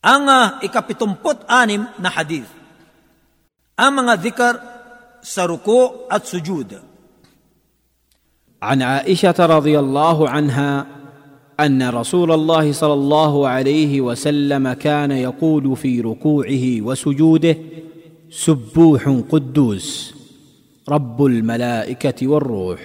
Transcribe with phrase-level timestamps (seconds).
[0.00, 2.48] Ang uh, ikapitumput-anim na hadith.
[3.76, 4.54] Ang mga dhikr
[5.20, 6.90] sa ruko at sujud.
[8.60, 10.86] عن عائشه رضي الله عنها
[11.60, 17.56] ان رسول الله صلى الله عليه وسلم كان يقول في ركوعه وسجوده
[18.30, 20.14] سبوح قدوس
[20.88, 22.80] رب الملائكه والروح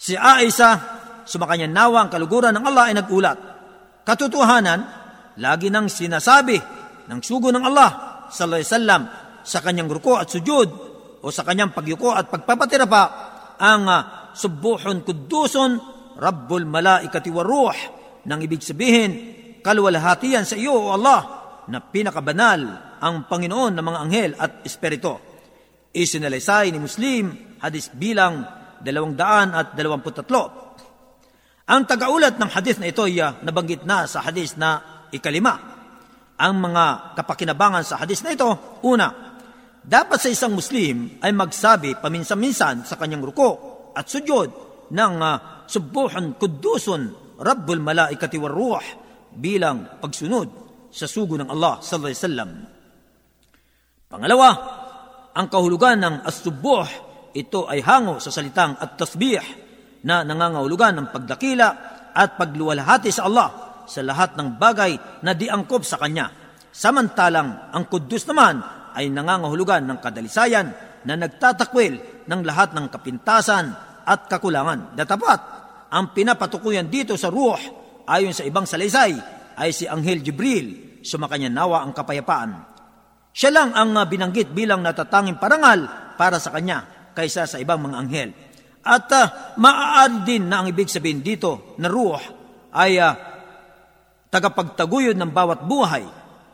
[0.00, 0.80] Si Aisha,
[1.28, 3.36] sumakanya nawa ang kaluguran ng Allah ay nagulat.
[4.04, 4.80] katotohanan,
[5.40, 6.58] lagi nang sinasabi
[7.08, 7.90] ng sugo ng Allah
[8.30, 9.02] sallallahu alaihi wasallam
[9.42, 10.68] sa kanyang ruko at sujud
[11.20, 13.02] o sa kanyang pagyuko at pagpapatira pa
[13.60, 14.00] ang uh,
[14.32, 15.70] subuhon kuduson
[16.20, 17.76] Rabbul malaikati wa ruh
[18.28, 19.10] nang ibig sabihin
[19.64, 21.20] kalwalhatian sa iyo o Allah
[21.68, 22.60] na pinakabanal
[23.00, 25.16] ang Panginoon ng mga anghel at espiritu.
[25.90, 28.44] Isinalaysay ni Muslim hadis bilang
[28.84, 30.69] 223.
[31.70, 35.54] Ang tagaulat ng hadis na ito ay uh, nabanggit na sa hadis na ikalima.
[36.34, 38.50] Ang mga kapakinabangan sa hadis na ito,
[38.82, 39.38] una,
[39.78, 43.50] dapat sa isang Muslim ay magsabi paminsan-minsan sa kanyang ruko
[43.94, 44.50] at sujud
[44.90, 48.82] ng uh, subuhan kudusun Rabbul Malaikati war Ruh
[49.30, 50.48] bilang pagsunod
[50.90, 52.50] sa sugo ng Allah sallallahu alaihi wasallam.
[54.10, 54.48] Pangalawa,
[55.38, 56.82] ang kahulugan ng as-subuh
[57.30, 59.69] ito ay hango sa salitang at-tasbih
[60.04, 61.68] na nangangahulugan ng pagdakila
[62.14, 63.48] at pagluwalhati sa Allah
[63.86, 66.30] sa lahat ng bagay na diangkop sa Kanya.
[66.70, 68.62] Samantalang ang kudus naman
[68.94, 70.70] ay nangangahulugan ng kadalisayan
[71.02, 73.74] na nagtatakwil ng lahat ng kapintasan
[74.06, 74.94] at kakulangan.
[74.94, 75.40] Datapat,
[75.90, 77.58] ang pinapatukuyan dito sa ruh
[78.06, 79.12] ayon sa ibang salaysay
[79.58, 82.70] ay si Anghel Jibril, sumakanya nawa ang kapayapaan.
[83.30, 85.86] Siya lang ang binanggit bilang natatanging parangal
[86.18, 88.30] para sa kanya kaysa sa ibang mga anghel.
[88.80, 89.26] At uh,
[89.60, 92.16] maaari din na ang ibig sabihin dito na ruh
[92.72, 93.12] ay uh,
[94.32, 96.04] tagapagtaguyod ng bawat buhay.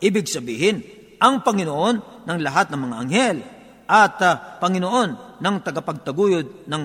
[0.00, 0.80] Ibig sabihin,
[1.20, 3.36] ang Panginoon ng lahat ng mga anghel
[3.84, 6.82] at uh, Panginoon ng tagapagtaguyod ng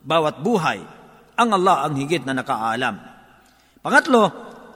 [0.00, 0.80] bawat buhay.
[1.36, 2.96] Ang Allah ang higit na nakaalam.
[3.84, 4.22] Pangatlo,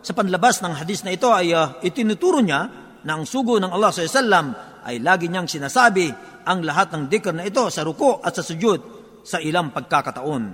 [0.04, 2.68] sa panlabas ng hadis na ito ay uh, itinuturo niya
[3.04, 4.36] na ang sugo ng Allah s.a.w.
[4.84, 6.12] ay lagi niyang sinasabi
[6.44, 8.93] ang lahat ng dikr na ito sa ruko at sa sujud
[9.24, 10.44] sa ilang pagkakataon.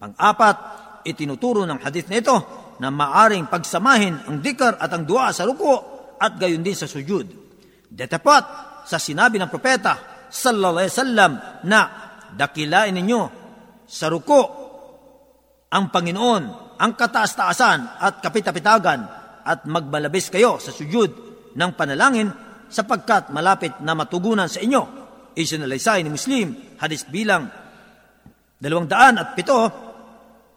[0.00, 0.56] Pang-apat,
[1.04, 2.36] itinuturo ng hadith na ito
[2.80, 5.74] na maaring pagsamahin ang dikr at ang dua sa ruko
[6.16, 7.26] at gayon din sa sujud.
[7.88, 8.44] Detapat
[8.88, 11.32] sa sinabi ng propeta sallallahu alaihi wasallam
[11.68, 11.80] na
[12.32, 13.22] dakilain ninyo
[13.88, 14.40] sa ruko
[15.68, 16.42] ang Panginoon,
[16.80, 19.00] ang kataas-taasan at kapitapitagan
[19.44, 21.10] at magbalabis kayo sa sujud
[21.52, 22.28] ng panalangin
[22.68, 24.98] sapagkat malapit na matugunan sa inyo
[25.38, 26.46] isinalaysay ni Muslim,
[26.82, 27.46] hadis bilang
[28.58, 29.56] dalawang daan at pito,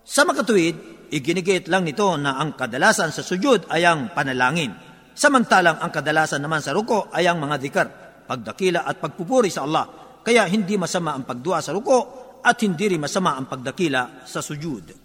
[0.01, 4.73] sa makatuwid, iginigit lang nito na ang kadalasan sa sujud ay ang panalangin.
[5.13, 7.88] Samantalang ang kadalasan naman sa ruko ay ang mga dikar,
[8.25, 9.85] pagdakila at pagpupuri sa Allah.
[10.22, 11.97] Kaya hindi masama ang pagdua sa ruko
[12.41, 15.00] at hindi rin masama ang pagdakila sa sujud.